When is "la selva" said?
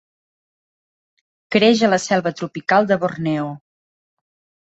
1.91-2.33